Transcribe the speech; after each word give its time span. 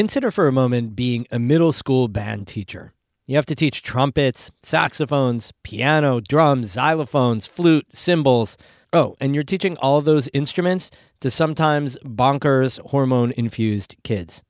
Consider 0.00 0.30
for 0.30 0.48
a 0.48 0.50
moment 0.50 0.96
being 0.96 1.26
a 1.30 1.38
middle 1.38 1.74
school 1.74 2.08
band 2.08 2.46
teacher. 2.46 2.94
You 3.26 3.36
have 3.36 3.44
to 3.44 3.54
teach 3.54 3.82
trumpets, 3.82 4.50
saxophones, 4.62 5.52
piano, 5.62 6.20
drums, 6.22 6.74
xylophones, 6.74 7.46
flute, 7.46 7.84
cymbals. 7.92 8.56
Oh, 8.94 9.14
and 9.20 9.34
you're 9.34 9.44
teaching 9.44 9.76
all 9.76 10.00
those 10.00 10.30
instruments 10.32 10.90
to 11.20 11.30
sometimes 11.30 11.98
bonkers 11.98 12.80
hormone 12.92 13.32
infused 13.32 13.94
kids. 14.02 14.42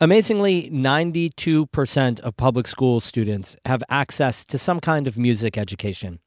Amazingly, 0.00 0.68
92% 0.70 2.18
of 2.18 2.36
public 2.36 2.66
school 2.66 2.98
students 2.98 3.56
have 3.66 3.84
access 3.88 4.44
to 4.46 4.58
some 4.58 4.80
kind 4.80 5.06
of 5.06 5.16
music 5.16 5.56
education. 5.56 6.18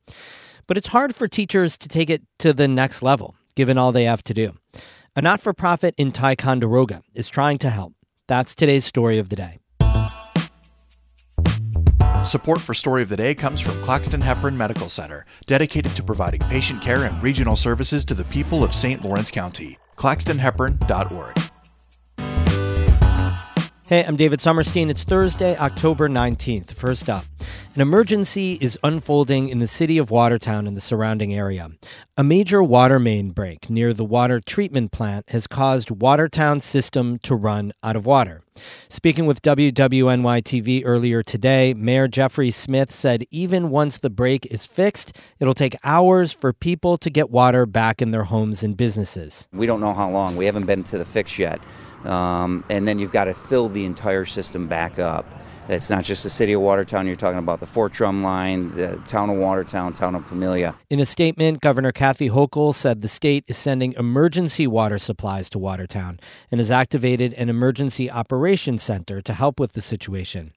But 0.67 0.77
it's 0.77 0.87
hard 0.87 1.13
for 1.13 1.27
teachers 1.27 1.77
to 1.79 1.89
take 1.89 2.09
it 2.09 2.21
to 2.39 2.53
the 2.53 2.69
next 2.69 3.01
level, 3.01 3.35
given 3.55 3.77
all 3.77 3.91
they 3.91 4.05
have 4.05 4.23
to 4.23 4.33
do. 4.33 4.53
A 5.17 5.21
not 5.21 5.41
for 5.41 5.51
profit 5.51 5.93
in 5.97 6.13
Ticonderoga 6.13 7.01
is 7.13 7.29
trying 7.29 7.57
to 7.57 7.69
help. 7.69 7.96
That's 8.27 8.55
today's 8.55 8.83
story 8.83 9.19
of 9.19 9.29
the 9.29 9.37
day. 9.37 9.59
Support 12.23 12.59
for 12.59 12.73
Story 12.73 13.01
of 13.01 13.07
the 13.07 13.15
Day 13.15 13.33
comes 13.33 13.61
from 13.61 13.81
Claxton 13.83 14.19
Hepburn 14.19 14.57
Medical 14.57 14.89
Center, 14.89 15.25
dedicated 15.45 15.95
to 15.95 16.03
providing 16.03 16.41
patient 16.41 16.81
care 16.81 17.05
and 17.05 17.23
regional 17.23 17.55
services 17.55 18.03
to 18.03 18.13
the 18.13 18.25
people 18.25 18.65
of 18.65 18.73
St. 18.73 19.01
Lawrence 19.01 19.31
County. 19.31 19.77
ClaxtonHepburn.org. 19.95 21.37
Hey, 23.87 24.03
I'm 24.03 24.17
David 24.17 24.41
Sommerstein. 24.41 24.89
It's 24.89 25.05
Thursday, 25.05 25.55
October 25.55 26.09
19th. 26.09 26.73
First 26.73 27.09
up, 27.09 27.23
an 27.77 27.81
emergency 27.81 28.57
is 28.59 28.75
unfolding 28.83 29.49
in 29.49 29.59
the 29.59 29.67
city 29.67 29.99
of 29.99 30.09
Watertown 30.09 30.65
and 30.65 30.75
the 30.75 30.81
surrounding 30.81 31.31
area. 31.31 31.69
A 32.17 32.23
major 32.23 32.63
water 32.63 32.97
main 32.97 33.29
break 33.29 33.69
near 33.69 33.93
the 33.93 34.03
water 34.03 34.39
treatment 34.39 34.91
plant 34.91 35.29
has 35.29 35.45
caused 35.45 35.91
Watertown's 35.91 36.65
system 36.65 37.19
to 37.19 37.35
run 37.35 37.71
out 37.83 37.95
of 37.95 38.03
water. 38.03 38.41
Speaking 38.89 39.25
with 39.25 39.41
WWNY 39.41 40.41
TV 40.43 40.81
earlier 40.85 41.23
today, 41.23 41.73
Mayor 41.73 42.07
Jeffrey 42.07 42.51
Smith 42.51 42.91
said 42.91 43.23
even 43.31 43.69
once 43.69 43.99
the 43.99 44.09
break 44.09 44.45
is 44.47 44.65
fixed, 44.65 45.17
it'll 45.39 45.53
take 45.53 45.75
hours 45.83 46.33
for 46.33 46.53
people 46.53 46.97
to 46.97 47.09
get 47.09 47.29
water 47.29 47.65
back 47.65 48.01
in 48.01 48.11
their 48.11 48.23
homes 48.23 48.63
and 48.63 48.75
businesses. 48.77 49.47
We 49.51 49.65
don't 49.65 49.81
know 49.81 49.93
how 49.93 50.09
long. 50.09 50.35
We 50.35 50.45
haven't 50.45 50.65
been 50.65 50.83
to 50.85 50.97
the 50.97 51.05
fix 51.05 51.37
yet. 51.37 51.59
Um, 52.03 52.63
and 52.69 52.87
then 52.87 52.99
you've 52.99 53.11
got 53.11 53.25
to 53.25 53.33
fill 53.33 53.69
the 53.69 53.85
entire 53.85 54.25
system 54.25 54.67
back 54.67 54.99
up. 54.99 55.25
It's 55.69 55.89
not 55.89 56.05
just 56.05 56.23
the 56.23 56.29
city 56.29 56.53
of 56.53 56.61
Watertown, 56.61 57.07
you're 57.07 57.17
talking 57.17 57.39
about 57.39 57.59
the 57.59 57.65
Fort 57.65 57.91
Drum 57.91 58.23
line, 58.23 58.73
the 58.75 58.95
town 59.05 59.29
of 59.29 59.35
Watertown, 59.35 59.91
town 59.91 60.15
of 60.15 60.23
Pamelia. 60.23 60.75
In 60.89 61.01
a 61.01 61.05
statement, 61.05 61.59
Governor 61.59 61.91
Kathy 61.91 62.29
Hochul 62.29 62.73
said 62.73 63.01
the 63.01 63.09
state 63.09 63.43
is 63.47 63.57
sending 63.57 63.91
emergency 63.93 64.65
water 64.65 64.97
supplies 64.97 65.49
to 65.49 65.59
Watertown 65.59 66.21
and 66.51 66.61
has 66.61 66.71
activated 66.71 67.33
an 67.33 67.49
emergency 67.49 68.09
center 68.55 69.21
to 69.21 69.33
help 69.33 69.59
with 69.59 69.73
the 69.73 69.81
situation. 69.81 70.53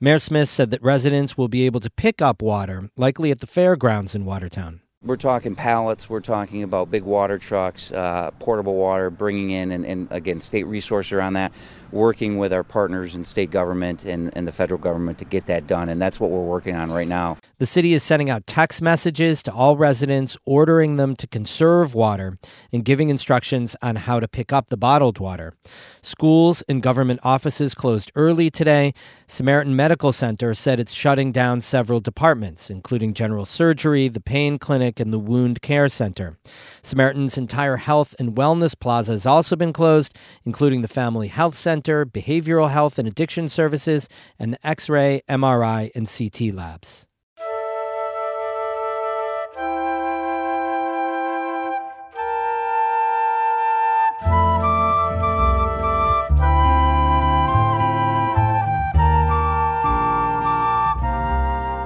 Mayor 0.00 0.20
Smith 0.20 0.48
said 0.48 0.70
that 0.70 0.82
residents 0.82 1.36
will 1.36 1.48
be 1.48 1.66
able 1.66 1.80
to 1.80 1.90
pick 1.90 2.22
up 2.22 2.40
water, 2.40 2.90
likely 2.96 3.30
at 3.32 3.40
the 3.40 3.46
fairgrounds 3.46 4.14
in 4.14 4.24
Watertown. 4.24 4.80
We're 5.04 5.16
talking 5.16 5.54
pallets, 5.54 6.08
we're 6.08 6.20
talking 6.20 6.62
about 6.62 6.90
big 6.90 7.02
water 7.02 7.36
trucks, 7.36 7.92
uh, 7.92 8.30
portable 8.38 8.76
water, 8.76 9.10
bringing 9.10 9.50
in, 9.50 9.70
and, 9.70 9.84
and, 9.84 10.08
again, 10.10 10.40
state 10.40 10.64
resource 10.64 11.12
around 11.12 11.34
that, 11.34 11.52
working 11.92 12.38
with 12.38 12.54
our 12.54 12.64
partners 12.64 13.14
in 13.14 13.26
state 13.26 13.50
government 13.50 14.06
and, 14.06 14.34
and 14.34 14.48
the 14.48 14.52
federal 14.52 14.80
government 14.80 15.18
to 15.18 15.26
get 15.26 15.44
that 15.44 15.66
done. 15.66 15.90
And 15.90 16.00
that's 16.00 16.18
what 16.18 16.30
we're 16.30 16.42
working 16.42 16.74
on 16.74 16.90
right 16.90 17.06
now. 17.06 17.36
The 17.58 17.66
city 17.66 17.92
is 17.92 18.02
sending 18.02 18.30
out 18.30 18.46
text 18.46 18.80
messages 18.80 19.42
to 19.42 19.52
all 19.52 19.76
residents, 19.76 20.38
ordering 20.46 20.96
them 20.96 21.16
to 21.16 21.26
conserve 21.26 21.94
water 21.94 22.38
and 22.72 22.82
giving 22.82 23.10
instructions 23.10 23.76
on 23.82 23.96
how 23.96 24.20
to 24.20 24.26
pick 24.26 24.54
up 24.54 24.70
the 24.70 24.76
bottled 24.78 25.18
water. 25.18 25.52
Schools 26.00 26.62
and 26.62 26.82
government 26.82 27.20
offices 27.22 27.74
closed 27.74 28.10
early 28.14 28.50
today. 28.50 28.94
Samaritan 29.26 29.76
Medical 29.76 30.12
Center 30.12 30.54
said 30.54 30.80
it's 30.80 30.94
shutting 30.94 31.30
down 31.30 31.60
several 31.60 32.00
departments, 32.00 32.70
including 32.70 33.12
general 33.12 33.44
surgery, 33.44 34.08
the 34.08 34.20
pain 34.20 34.58
clinic, 34.58 34.93
and 35.00 35.12
the 35.12 35.18
wound 35.18 35.62
care 35.62 35.88
center. 35.88 36.38
Samaritan's 36.82 37.38
entire 37.38 37.76
health 37.76 38.14
and 38.18 38.34
wellness 38.36 38.78
plaza 38.78 39.12
has 39.12 39.26
also 39.26 39.56
been 39.56 39.72
closed, 39.72 40.16
including 40.44 40.82
the 40.82 40.88
Family 40.88 41.28
Health 41.28 41.54
Center, 41.54 42.04
Behavioral 42.04 42.70
Health 42.70 42.98
and 42.98 43.08
Addiction 43.08 43.48
Services, 43.48 44.08
and 44.38 44.52
the 44.52 44.66
X 44.66 44.88
ray, 44.88 45.22
MRI, 45.28 45.90
and 45.94 46.08
CT 46.08 46.54
labs. 46.54 47.06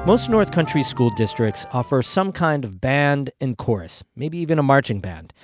Most 0.09 0.31
North 0.31 0.53
Country 0.53 0.83
school 0.83 1.11
districts 1.11 1.67
offer 1.71 2.01
some 2.01 2.33
kind 2.33 2.65
of 2.65 2.81
band 2.81 3.29
and 3.43 3.59
chorus, 3.59 4.03
maybe 4.17 4.39
even 4.39 4.59
a 4.59 4.63
marching 4.63 5.01
band. 5.01 5.35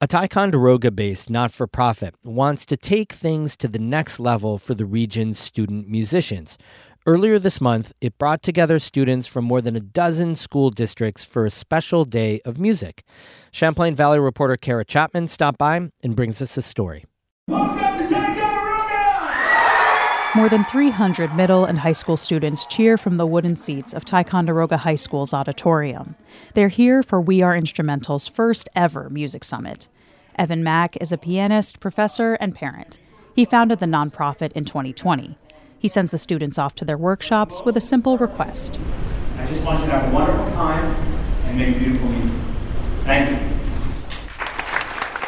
A 0.00 0.06
Ticonderoga 0.06 0.90
based 0.90 1.28
not 1.28 1.52
for 1.52 1.66
profit 1.66 2.14
wants 2.24 2.64
to 2.64 2.76
take 2.78 3.12
things 3.12 3.54
to 3.58 3.68
the 3.68 3.78
next 3.78 4.18
level 4.18 4.56
for 4.56 4.72
the 4.72 4.86
region's 4.86 5.38
student 5.38 5.90
musicians. 5.90 6.56
Earlier 7.04 7.38
this 7.38 7.60
month, 7.60 7.92
it 8.00 8.16
brought 8.16 8.42
together 8.42 8.78
students 8.78 9.26
from 9.26 9.44
more 9.44 9.60
than 9.60 9.76
a 9.76 9.80
dozen 9.80 10.36
school 10.36 10.70
districts 10.70 11.22
for 11.22 11.44
a 11.44 11.50
special 11.50 12.06
day 12.06 12.40
of 12.46 12.58
music. 12.58 13.04
Champlain 13.50 13.94
Valley 13.94 14.20
reporter 14.20 14.56
Kara 14.56 14.86
Chapman 14.86 15.28
stopped 15.28 15.58
by 15.58 15.90
and 16.02 16.16
brings 16.16 16.40
us 16.40 16.56
a 16.56 16.62
story. 16.62 17.04
More 20.36 20.48
than 20.48 20.64
300 20.64 21.36
middle 21.36 21.64
and 21.64 21.78
high 21.78 21.92
school 21.92 22.16
students 22.16 22.66
cheer 22.66 22.98
from 22.98 23.18
the 23.18 23.26
wooden 23.26 23.54
seats 23.54 23.94
of 23.94 24.04
Ticonderoga 24.04 24.78
High 24.78 24.96
School's 24.96 25.32
auditorium. 25.32 26.16
They're 26.54 26.66
here 26.66 27.04
for 27.04 27.20
We 27.20 27.40
Are 27.40 27.54
Instrumental's 27.54 28.26
first 28.26 28.68
ever 28.74 29.08
music 29.10 29.44
summit. 29.44 29.86
Evan 30.36 30.64
Mack 30.64 31.00
is 31.00 31.12
a 31.12 31.18
pianist, 31.18 31.78
professor, 31.78 32.34
and 32.34 32.52
parent. 32.52 32.98
He 33.36 33.44
founded 33.44 33.78
the 33.78 33.86
nonprofit 33.86 34.50
in 34.52 34.64
2020. 34.64 35.38
He 35.78 35.86
sends 35.86 36.10
the 36.10 36.18
students 36.18 36.58
off 36.58 36.74
to 36.76 36.84
their 36.84 36.98
workshops 36.98 37.62
with 37.64 37.76
a 37.76 37.80
simple 37.80 38.18
request. 38.18 38.80
I 39.38 39.46
just 39.46 39.64
want 39.64 39.78
you 39.80 39.86
to 39.86 39.92
have 39.92 40.10
a 40.10 40.12
wonderful 40.12 40.50
time 40.50 40.84
and 41.44 41.58
make 41.58 41.78
beautiful 41.78 42.08
music. 42.08 42.40
Thank 43.04 43.30
you. 43.30 43.53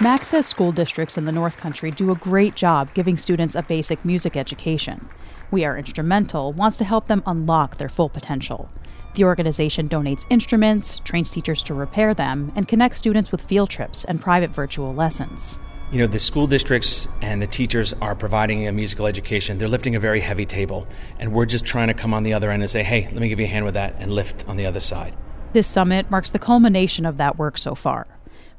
Mack 0.02 0.24
says 0.26 0.46
school 0.46 0.72
districts 0.72 1.16
in 1.16 1.24
the 1.24 1.32
North 1.32 1.56
Country 1.56 1.90
do 1.90 2.10
a 2.10 2.16
great 2.16 2.54
job 2.54 2.92
giving 2.92 3.16
students 3.16 3.54
a 3.54 3.62
basic 3.62 4.04
music 4.04 4.36
education. 4.36 5.08
We 5.50 5.64
Are 5.64 5.78
Instrumental 5.78 6.52
wants 6.52 6.76
to 6.76 6.84
help 6.84 7.06
them 7.06 7.22
unlock 7.24 7.78
their 7.78 7.88
full 7.88 8.10
potential. 8.10 8.68
The 9.14 9.24
organization 9.24 9.88
donates 9.88 10.26
instruments, 10.28 11.00
trains 11.04 11.30
teachers 11.30 11.62
to 11.62 11.72
repair 11.72 12.12
them, 12.12 12.52
and 12.56 12.68
connects 12.68 12.98
students 12.98 13.32
with 13.32 13.40
field 13.40 13.70
trips 13.70 14.04
and 14.04 14.20
private 14.20 14.50
virtual 14.50 14.94
lessons. 14.94 15.58
You 15.90 16.00
know, 16.00 16.06
the 16.06 16.20
school 16.20 16.46
districts 16.46 17.08
and 17.22 17.40
the 17.40 17.46
teachers 17.46 17.94
are 17.94 18.14
providing 18.14 18.68
a 18.68 18.72
musical 18.72 19.06
education. 19.06 19.56
They're 19.56 19.66
lifting 19.66 19.96
a 19.96 20.00
very 20.00 20.20
heavy 20.20 20.44
table, 20.44 20.86
and 21.18 21.32
we're 21.32 21.46
just 21.46 21.64
trying 21.64 21.88
to 21.88 21.94
come 21.94 22.12
on 22.12 22.22
the 22.22 22.34
other 22.34 22.50
end 22.50 22.62
and 22.62 22.70
say, 22.70 22.82
hey, 22.82 23.04
let 23.04 23.16
me 23.22 23.30
give 23.30 23.40
you 23.40 23.46
a 23.46 23.48
hand 23.48 23.64
with 23.64 23.74
that 23.74 23.94
and 23.98 24.12
lift 24.12 24.46
on 24.46 24.58
the 24.58 24.66
other 24.66 24.80
side. 24.80 25.16
This 25.54 25.66
summit 25.66 26.10
marks 26.10 26.32
the 26.32 26.38
culmination 26.38 27.06
of 27.06 27.16
that 27.16 27.38
work 27.38 27.56
so 27.56 27.74
far. 27.74 28.04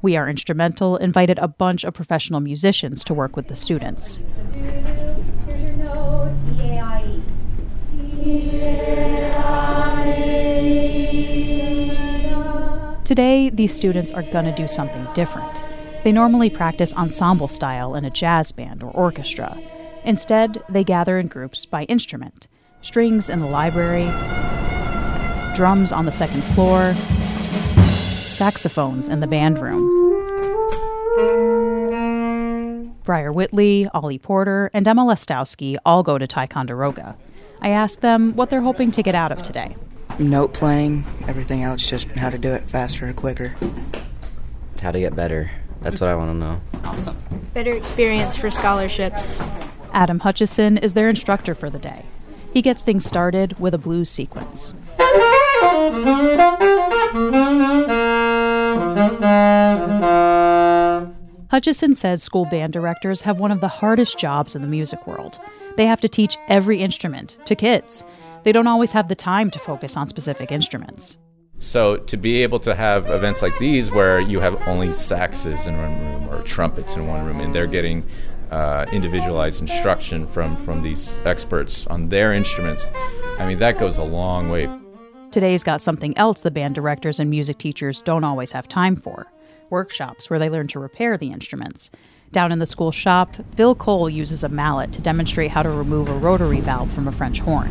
We 0.00 0.16
Are 0.16 0.28
Instrumental 0.28 0.96
invited 0.96 1.40
a 1.40 1.48
bunch 1.48 1.82
of 1.82 1.92
professional 1.92 2.38
musicians 2.38 3.02
to 3.04 3.14
work 3.14 3.34
with 3.34 3.48
the 3.48 3.56
students. 3.56 4.16
Today, 13.04 13.50
these 13.50 13.74
students 13.74 14.12
are 14.12 14.22
going 14.22 14.44
to 14.44 14.54
do 14.54 14.68
something 14.68 15.04
different. 15.14 15.64
They 16.04 16.12
normally 16.12 16.50
practice 16.50 16.94
ensemble 16.94 17.48
style 17.48 17.96
in 17.96 18.04
a 18.04 18.10
jazz 18.10 18.52
band 18.52 18.84
or 18.84 18.92
orchestra. 18.92 19.58
Instead, 20.04 20.62
they 20.68 20.84
gather 20.84 21.18
in 21.18 21.26
groups 21.26 21.66
by 21.66 21.84
instrument 21.84 22.46
strings 22.82 23.28
in 23.28 23.40
the 23.40 23.46
library, 23.46 24.06
drums 25.56 25.90
on 25.90 26.04
the 26.04 26.12
second 26.12 26.42
floor, 26.54 26.94
saxophones 28.30 29.08
in 29.08 29.20
the 29.20 29.26
band 29.26 29.58
room. 29.58 29.98
Briar 33.04 33.32
Whitley, 33.32 33.88
Ollie 33.94 34.18
Porter, 34.18 34.70
and 34.74 34.86
Emma 34.86 35.02
Lestowski 35.02 35.76
all 35.86 36.02
go 36.02 36.18
to 36.18 36.26
Ticonderoga. 36.26 37.16
I 37.60 37.70
ask 37.70 38.00
them 38.00 38.36
what 38.36 38.50
they're 38.50 38.60
hoping 38.60 38.90
to 38.92 39.02
get 39.02 39.14
out 39.14 39.32
of 39.32 39.42
today. 39.42 39.74
Note 40.18 40.52
playing, 40.52 41.04
everything 41.26 41.62
else, 41.62 41.86
just 41.86 42.08
how 42.08 42.28
to 42.28 42.38
do 42.38 42.52
it 42.52 42.62
faster 42.64 43.06
and 43.06 43.16
quicker. 43.16 43.54
How 44.82 44.90
to 44.90 45.00
get 45.00 45.16
better. 45.16 45.50
That's 45.80 46.00
what 46.00 46.10
I 46.10 46.16
want 46.16 46.30
to 46.30 46.34
know. 46.34 46.60
Awesome. 46.84 47.16
Better 47.54 47.72
experience 47.72 48.36
for 48.36 48.50
scholarships. 48.50 49.40
Adam 49.92 50.18
Hutchison 50.18 50.76
is 50.76 50.92
their 50.92 51.08
instructor 51.08 51.54
for 51.54 51.70
the 51.70 51.78
day. 51.78 52.04
He 52.52 52.62
gets 52.62 52.82
things 52.82 53.04
started 53.04 53.58
with 53.58 53.74
a 53.74 53.78
blues 53.78 54.10
sequence. 54.10 54.74
Hutchison 61.50 61.94
says 61.94 62.22
school 62.22 62.44
band 62.46 62.72
directors 62.72 63.22
have 63.22 63.38
one 63.38 63.50
of 63.50 63.60
the 63.60 63.68
hardest 63.68 64.18
jobs 64.18 64.56
in 64.56 64.62
the 64.62 64.68
music 64.68 65.06
world. 65.06 65.38
They 65.76 65.86
have 65.86 66.00
to 66.00 66.08
teach 66.08 66.36
every 66.48 66.80
instrument 66.80 67.38
to 67.46 67.54
kids. 67.54 68.04
They 68.42 68.52
don't 68.52 68.66
always 68.66 68.92
have 68.92 69.08
the 69.08 69.14
time 69.14 69.50
to 69.52 69.58
focus 69.58 69.96
on 69.96 70.08
specific 70.08 70.50
instruments. 70.50 71.16
So 71.58 71.96
to 71.96 72.16
be 72.16 72.42
able 72.42 72.58
to 72.60 72.74
have 72.74 73.08
events 73.08 73.40
like 73.40 73.56
these 73.58 73.90
where 73.90 74.20
you 74.20 74.40
have 74.40 74.66
only 74.68 74.88
saxes 74.88 75.66
in 75.66 75.76
one 75.76 76.00
room 76.00 76.28
or 76.30 76.42
trumpets 76.42 76.96
in 76.96 77.06
one 77.06 77.24
room 77.24 77.40
and 77.40 77.54
they're 77.54 77.66
getting 77.66 78.04
uh, 78.50 78.86
individualized 78.92 79.60
instruction 79.60 80.26
from, 80.26 80.56
from 80.56 80.82
these 80.82 81.16
experts 81.24 81.86
on 81.86 82.08
their 82.08 82.32
instruments, 82.32 82.88
I 83.38 83.46
mean, 83.46 83.58
that 83.58 83.78
goes 83.78 83.98
a 83.98 84.04
long 84.04 84.50
way. 84.50 84.68
Today's 85.30 85.62
got 85.62 85.82
something 85.82 86.16
else 86.16 86.40
the 86.40 86.50
band 86.50 86.74
directors 86.74 87.20
and 87.20 87.28
music 87.28 87.58
teachers 87.58 88.00
don't 88.00 88.24
always 88.24 88.50
have 88.52 88.66
time 88.66 88.96
for 88.96 89.30
workshops 89.68 90.30
where 90.30 90.38
they 90.38 90.48
learn 90.48 90.66
to 90.68 90.78
repair 90.78 91.18
the 91.18 91.30
instruments. 91.30 91.90
Down 92.32 92.50
in 92.50 92.60
the 92.60 92.64
school 92.64 92.90
shop, 92.90 93.36
Phil 93.54 93.74
Cole 93.74 94.08
uses 94.08 94.42
a 94.42 94.48
mallet 94.48 94.90
to 94.94 95.02
demonstrate 95.02 95.50
how 95.50 95.62
to 95.62 95.68
remove 95.68 96.08
a 96.08 96.14
rotary 96.14 96.60
valve 96.60 96.90
from 96.90 97.06
a 97.06 97.12
French 97.12 97.40
horn. 97.40 97.70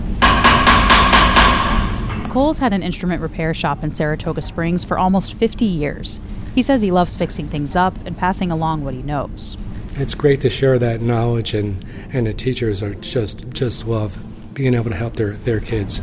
Cole's 2.29 2.59
had 2.59 2.73
an 2.73 2.83
instrument 2.83 3.23
repair 3.23 3.55
shop 3.55 3.83
in 3.83 3.89
Saratoga 3.89 4.43
Springs 4.43 4.83
for 4.83 4.99
almost 4.99 5.33
50 5.33 5.65
years. 5.65 6.19
He 6.53 6.61
says 6.61 6.83
he 6.83 6.91
loves 6.91 7.15
fixing 7.15 7.47
things 7.47 7.75
up 7.75 7.97
and 8.05 8.15
passing 8.15 8.51
along 8.51 8.83
what 8.83 8.93
he 8.93 9.01
knows. 9.01 9.57
It's 9.95 10.13
great 10.13 10.41
to 10.41 10.49
share 10.51 10.77
that 10.77 11.01
knowledge, 11.01 11.55
and, 11.55 11.83
and 12.13 12.27
the 12.27 12.33
teachers 12.35 12.83
are 12.83 12.93
just 12.93 13.49
just 13.49 13.87
love 13.87 14.19
being 14.53 14.75
able 14.75 14.91
to 14.91 14.95
help 14.95 15.15
their, 15.15 15.33
their 15.33 15.59
kids. 15.59 16.01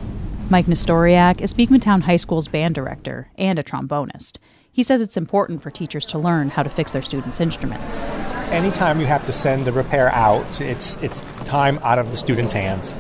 Mike 0.50 0.66
Nestoriak 0.66 1.40
is 1.40 1.54
Beekmantown 1.54 2.02
High 2.02 2.16
School's 2.16 2.48
band 2.48 2.74
director 2.74 3.28
and 3.38 3.58
a 3.58 3.62
trombonist. 3.62 4.36
He 4.70 4.82
says 4.82 5.00
it's 5.00 5.16
important 5.16 5.62
for 5.62 5.70
teachers 5.70 6.06
to 6.08 6.18
learn 6.18 6.50
how 6.50 6.62
to 6.62 6.68
fix 6.68 6.92
their 6.92 7.00
students' 7.00 7.40
instruments. 7.40 8.04
Anytime 8.50 9.00
you 9.00 9.06
have 9.06 9.24
to 9.24 9.32
send 9.32 9.64
the 9.64 9.72
repair 9.72 10.12
out, 10.12 10.60
it's 10.60 10.96
it's 10.96 11.20
time 11.46 11.78
out 11.82 11.98
of 11.98 12.10
the 12.10 12.16
student's 12.18 12.52
hands, 12.52 12.94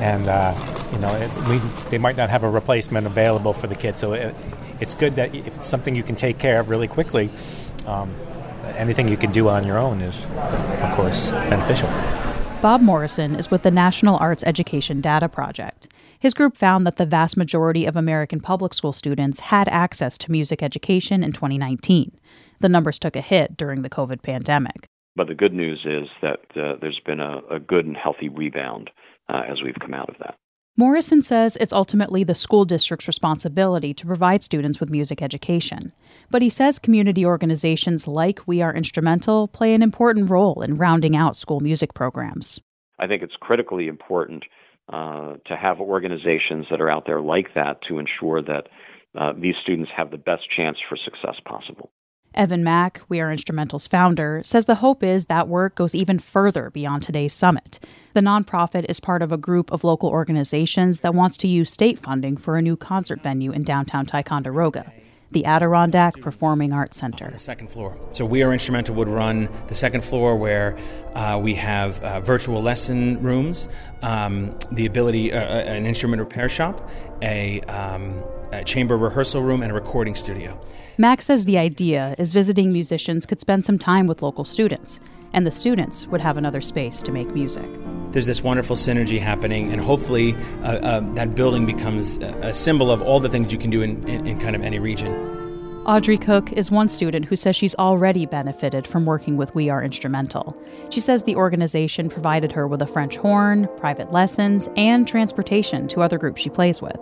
and 0.00 0.28
uh, 0.28 0.52
you 0.92 0.98
know 0.98 1.14
it, 1.14 1.30
we, 1.48 1.58
they 1.90 1.98
might 1.98 2.16
not 2.16 2.28
have 2.28 2.42
a 2.42 2.50
replacement 2.50 3.06
available 3.06 3.52
for 3.52 3.68
the 3.68 3.76
kid. 3.76 3.96
So 3.96 4.14
it, 4.14 4.34
it's 4.80 4.94
good 4.94 5.14
that 5.14 5.32
if 5.32 5.46
it's 5.46 5.68
something 5.68 5.94
you 5.94 6.02
can 6.02 6.16
take 6.16 6.38
care 6.38 6.58
of 6.58 6.70
really 6.70 6.88
quickly, 6.88 7.30
um, 7.86 8.12
anything 8.76 9.06
you 9.06 9.16
can 9.16 9.30
do 9.30 9.48
on 9.48 9.64
your 9.64 9.78
own 9.78 10.00
is, 10.00 10.24
of 10.24 10.92
course, 10.96 11.30
beneficial. 11.30 11.88
Bob 12.62 12.82
Morrison 12.82 13.36
is 13.36 13.50
with 13.50 13.62
the 13.62 13.70
National 13.70 14.18
Arts 14.18 14.44
Education 14.44 15.00
Data 15.00 15.30
Project. 15.30 15.88
His 16.18 16.34
group 16.34 16.58
found 16.58 16.86
that 16.86 16.96
the 16.96 17.06
vast 17.06 17.38
majority 17.38 17.86
of 17.86 17.96
American 17.96 18.38
public 18.38 18.74
school 18.74 18.92
students 18.92 19.40
had 19.40 19.66
access 19.68 20.18
to 20.18 20.30
music 20.30 20.62
education 20.62 21.24
in 21.24 21.32
2019. 21.32 22.12
The 22.58 22.68
numbers 22.68 22.98
took 22.98 23.16
a 23.16 23.22
hit 23.22 23.56
during 23.56 23.80
the 23.80 23.88
COVID 23.88 24.20
pandemic. 24.22 24.86
But 25.16 25.28
the 25.28 25.34
good 25.34 25.54
news 25.54 25.86
is 25.86 26.10
that 26.20 26.40
uh, 26.54 26.76
there's 26.82 27.00
been 27.06 27.20
a, 27.20 27.40
a, 27.50 27.58
good 27.58 27.86
and 27.86 27.96
healthy 27.96 28.28
rebound 28.28 28.90
uh, 29.30 29.40
as 29.48 29.62
we've 29.62 29.78
come 29.80 29.94
out 29.94 30.10
of 30.10 30.16
that. 30.18 30.36
Morrison 30.76 31.20
says 31.20 31.56
it's 31.56 31.72
ultimately 31.72 32.24
the 32.24 32.34
school 32.34 32.64
district's 32.64 33.06
responsibility 33.06 33.92
to 33.92 34.06
provide 34.06 34.42
students 34.42 34.80
with 34.80 34.88
music 34.88 35.20
education. 35.20 35.92
But 36.30 36.42
he 36.42 36.48
says 36.48 36.78
community 36.78 37.26
organizations 37.26 38.06
like 38.06 38.40
We 38.46 38.62
Are 38.62 38.74
Instrumental 38.74 39.48
play 39.48 39.74
an 39.74 39.82
important 39.82 40.30
role 40.30 40.62
in 40.62 40.76
rounding 40.76 41.16
out 41.16 41.36
school 41.36 41.60
music 41.60 41.92
programs. 41.92 42.60
I 42.98 43.08
think 43.08 43.22
it's 43.22 43.36
critically 43.40 43.88
important 43.88 44.44
uh, 44.92 45.34
to 45.46 45.56
have 45.56 45.80
organizations 45.80 46.66
that 46.70 46.80
are 46.80 46.90
out 46.90 47.04
there 47.04 47.20
like 47.20 47.54
that 47.54 47.82
to 47.88 47.98
ensure 47.98 48.40
that 48.40 48.68
uh, 49.18 49.32
these 49.36 49.56
students 49.60 49.90
have 49.94 50.10
the 50.10 50.18
best 50.18 50.48
chance 50.48 50.78
for 50.88 50.96
success 50.96 51.36
possible. 51.44 51.90
Evan 52.34 52.62
Mack, 52.62 53.00
We 53.08 53.20
Are 53.20 53.32
Instrumental's 53.32 53.88
founder, 53.88 54.40
says 54.44 54.66
the 54.66 54.76
hope 54.76 55.02
is 55.02 55.26
that 55.26 55.48
work 55.48 55.74
goes 55.74 55.94
even 55.94 56.18
further 56.18 56.70
beyond 56.70 57.02
today's 57.02 57.34
summit. 57.34 57.84
The 58.14 58.20
nonprofit 58.20 58.86
is 58.88 59.00
part 59.00 59.22
of 59.22 59.32
a 59.32 59.36
group 59.36 59.72
of 59.72 59.84
local 59.84 60.08
organizations 60.08 61.00
that 61.00 61.14
wants 61.14 61.36
to 61.38 61.48
use 61.48 61.72
state 61.72 61.98
funding 61.98 62.36
for 62.36 62.56
a 62.56 62.62
new 62.62 62.76
concert 62.76 63.20
venue 63.20 63.50
in 63.50 63.64
downtown 63.64 64.06
Ticonderoga 64.06 64.92
the 65.32 65.44
Adirondack 65.44 66.20
Performing 66.20 66.72
Arts 66.72 66.98
Center. 66.98 67.32
second 67.38 67.70
floor. 67.70 67.96
So 68.10 68.24
we 68.24 68.42
are 68.42 68.52
instrumental 68.52 68.96
would 68.96 69.08
run 69.08 69.48
the 69.68 69.74
second 69.74 70.04
floor 70.04 70.36
where 70.36 70.76
uh, 71.14 71.38
we 71.40 71.54
have 71.54 72.02
uh, 72.02 72.20
virtual 72.20 72.62
lesson 72.62 73.22
rooms, 73.22 73.68
um, 74.02 74.58
the 74.72 74.86
ability, 74.86 75.32
uh, 75.32 75.40
uh, 75.40 75.42
an 75.42 75.86
instrument 75.86 76.20
repair 76.20 76.48
shop, 76.48 76.88
a, 77.22 77.60
um, 77.62 78.22
a 78.52 78.64
chamber 78.64 78.96
rehearsal 78.96 79.42
room, 79.42 79.62
and 79.62 79.70
a 79.70 79.74
recording 79.74 80.14
studio. 80.14 80.58
Mack 80.98 81.22
says 81.22 81.44
the 81.44 81.58
idea 81.58 82.14
is 82.18 82.32
visiting 82.32 82.72
musicians 82.72 83.26
could 83.26 83.40
spend 83.40 83.64
some 83.64 83.78
time 83.78 84.06
with 84.06 84.22
local 84.22 84.44
students, 84.44 85.00
and 85.32 85.46
the 85.46 85.50
students 85.50 86.06
would 86.08 86.20
have 86.20 86.36
another 86.36 86.60
space 86.60 87.02
to 87.02 87.12
make 87.12 87.28
music 87.28 87.68
there's 88.12 88.26
this 88.26 88.42
wonderful 88.42 88.76
synergy 88.76 89.18
happening, 89.18 89.72
and 89.72 89.80
hopefully 89.80 90.34
uh, 90.62 90.76
uh, 90.76 91.00
that 91.14 91.34
building 91.34 91.66
becomes 91.66 92.16
a 92.16 92.52
symbol 92.52 92.90
of 92.90 93.02
all 93.02 93.20
the 93.20 93.28
things 93.28 93.52
you 93.52 93.58
can 93.58 93.70
do 93.70 93.82
in, 93.82 94.06
in, 94.08 94.26
in 94.26 94.38
kind 94.38 94.56
of 94.56 94.62
any 94.62 94.78
region. 94.78 95.28
Audrey 95.86 96.18
Cook 96.18 96.52
is 96.52 96.70
one 96.70 96.88
student 96.88 97.24
who 97.24 97.36
says 97.36 97.56
she's 97.56 97.74
already 97.76 98.26
benefited 98.26 98.86
from 98.86 99.06
working 99.06 99.36
with 99.36 99.54
We 99.54 99.70
Are 99.70 99.82
Instrumental. 99.82 100.60
She 100.90 101.00
says 101.00 101.24
the 101.24 101.36
organization 101.36 102.10
provided 102.10 102.52
her 102.52 102.68
with 102.68 102.82
a 102.82 102.86
French 102.86 103.16
horn, 103.16 103.66
private 103.78 104.12
lessons, 104.12 104.68
and 104.76 105.08
transportation 105.08 105.88
to 105.88 106.02
other 106.02 106.18
groups 106.18 106.42
she 106.42 106.50
plays 106.50 106.82
with. 106.82 106.98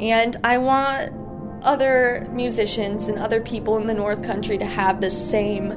And 0.00 0.36
I 0.44 0.58
want 0.58 1.12
other 1.62 2.26
musicians 2.32 3.08
and 3.08 3.18
other 3.18 3.40
people 3.40 3.76
in 3.76 3.86
the 3.86 3.94
North 3.94 4.22
Country 4.22 4.58
to 4.58 4.64
have 4.64 5.00
the 5.00 5.10
same 5.10 5.72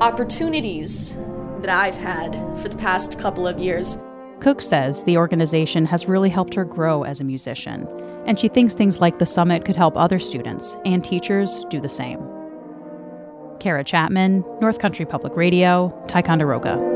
opportunities 0.00 1.12
that 1.60 1.70
I've 1.70 1.96
had 1.96 2.32
for 2.60 2.68
the 2.68 2.76
past 2.76 3.18
couple 3.18 3.46
of 3.46 3.58
years. 3.58 3.98
Cook 4.40 4.60
says 4.60 5.04
the 5.04 5.16
organization 5.16 5.86
has 5.86 6.06
really 6.06 6.28
helped 6.28 6.54
her 6.54 6.64
grow 6.64 7.02
as 7.02 7.20
a 7.20 7.24
musician, 7.24 7.88
and 8.26 8.38
she 8.38 8.48
thinks 8.48 8.74
things 8.74 9.00
like 9.00 9.18
the 9.18 9.26
summit 9.26 9.64
could 9.64 9.76
help 9.76 9.96
other 9.96 10.18
students 10.18 10.76
and 10.84 11.04
teachers 11.04 11.64
do 11.70 11.80
the 11.80 11.88
same. 11.88 12.20
Kara 13.60 13.82
Chapman, 13.82 14.44
North 14.60 14.78
Country 14.78 15.06
Public 15.06 15.34
Radio, 15.36 15.90
Ticonderoga. 16.06 16.93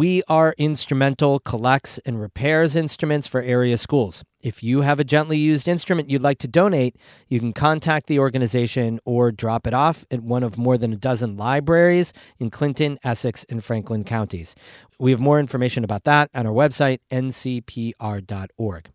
We 0.00 0.22
Are 0.28 0.54
Instrumental 0.56 1.40
collects 1.40 1.98
and 2.06 2.18
repairs 2.18 2.74
instruments 2.74 3.26
for 3.26 3.42
area 3.42 3.76
schools. 3.76 4.24
If 4.42 4.62
you 4.62 4.80
have 4.80 4.98
a 4.98 5.04
gently 5.04 5.36
used 5.36 5.68
instrument 5.68 6.08
you'd 6.08 6.22
like 6.22 6.38
to 6.38 6.48
donate, 6.48 6.96
you 7.28 7.38
can 7.38 7.52
contact 7.52 8.06
the 8.06 8.18
organization 8.18 8.98
or 9.04 9.30
drop 9.30 9.66
it 9.66 9.74
off 9.74 10.06
at 10.10 10.22
one 10.22 10.42
of 10.42 10.56
more 10.56 10.78
than 10.78 10.94
a 10.94 10.96
dozen 10.96 11.36
libraries 11.36 12.14
in 12.38 12.48
Clinton, 12.48 12.98
Essex, 13.04 13.44
and 13.50 13.62
Franklin 13.62 14.02
counties. 14.04 14.54
We 14.98 15.10
have 15.10 15.20
more 15.20 15.38
information 15.38 15.84
about 15.84 16.04
that 16.04 16.30
on 16.34 16.46
our 16.46 16.54
website, 16.54 17.00
ncpr.org. 17.12 18.90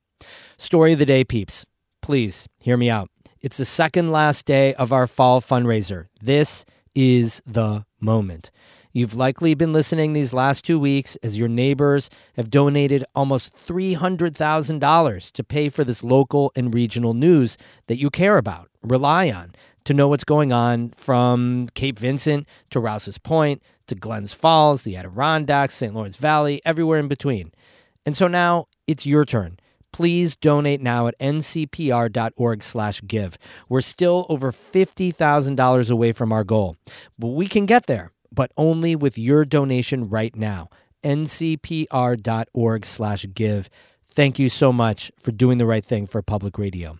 Story 0.57 0.93
of 0.93 0.97
the 0.97 1.05
day, 1.05 1.23
peeps. 1.23 1.67
Please 2.01 2.47
hear 2.57 2.77
me 2.77 2.89
out. 2.89 3.11
It's 3.41 3.57
the 3.57 3.65
second 3.65 4.11
last 4.11 4.47
day 4.47 4.73
of 4.73 4.91
our 4.91 5.05
fall 5.05 5.39
fundraiser. 5.39 6.07
This 6.19 6.65
is 6.95 7.43
the 7.45 7.85
moment. 7.99 8.49
You've 8.95 9.13
likely 9.13 9.55
been 9.55 9.73
listening 9.73 10.13
these 10.13 10.31
last 10.31 10.63
two 10.63 10.79
weeks 10.79 11.17
as 11.17 11.37
your 11.37 11.49
neighbors 11.49 12.09
have 12.37 12.49
donated 12.49 13.03
almost 13.13 13.53
$300,000 13.53 15.31
to 15.33 15.43
pay 15.43 15.67
for 15.67 15.83
this 15.83 16.01
local 16.01 16.53
and 16.55 16.73
regional 16.73 17.13
news 17.13 17.57
that 17.87 17.97
you 17.97 18.09
care 18.09 18.37
about, 18.37 18.69
rely 18.81 19.29
on, 19.29 19.53
to 19.83 19.93
know 19.93 20.07
what's 20.07 20.23
going 20.23 20.53
on 20.53 20.91
from 20.91 21.67
Cape 21.73 21.99
Vincent 21.99 22.47
to 22.69 22.79
Rouse's 22.79 23.17
Point 23.17 23.61
to 23.87 23.95
Glens 23.95 24.31
Falls, 24.31 24.83
the 24.83 24.95
Adirondacks, 24.95 25.73
St. 25.73 25.93
Lawrence 25.93 26.15
Valley, 26.15 26.61
everywhere 26.63 26.99
in 26.99 27.09
between. 27.09 27.51
And 28.05 28.15
so 28.15 28.29
now 28.29 28.69
it's 28.87 29.05
your 29.05 29.25
turn 29.25 29.59
please 29.91 30.35
donate 30.35 30.81
now 30.81 31.07
at 31.07 31.17
ncpr.org 31.19 32.61
slash 32.61 33.01
give 33.07 33.37
we're 33.69 33.79
still 33.79 34.25
over 34.27 34.51
$50000 34.51 35.89
away 35.89 36.11
from 36.11 36.33
our 36.33 36.43
goal 36.43 36.75
but 37.17 37.29
we 37.29 37.47
can 37.47 37.65
get 37.65 37.87
there 37.87 38.11
but 38.35 38.51
only 38.57 38.95
with 38.95 39.17
your 39.17 39.45
donation 39.45 40.09
right 40.09 40.35
now. 40.35 40.69
ncpr.org 41.03 42.85
slash 42.85 43.25
give. 43.33 43.69
Thank 44.07 44.39
you 44.39 44.47
so 44.47 44.71
much 44.71 45.11
for 45.19 45.31
doing 45.31 45.57
the 45.57 45.65
right 45.65 45.83
thing 45.83 46.05
for 46.05 46.21
public 46.21 46.57
radio. 46.57 46.97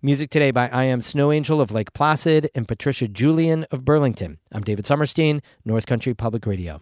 Music 0.00 0.30
today 0.30 0.50
by 0.50 0.68
I 0.68 0.84
Am 0.84 1.00
Snow 1.00 1.30
Angel 1.32 1.60
of 1.60 1.70
Lake 1.70 1.92
Placid 1.92 2.50
and 2.54 2.66
Patricia 2.66 3.08
Julien 3.08 3.64
of 3.70 3.84
Burlington. 3.84 4.38
I'm 4.52 4.62
David 4.62 4.86
Sommerstein, 4.86 5.42
North 5.64 5.86
Country 5.86 6.14
Public 6.14 6.46
Radio. 6.46 6.80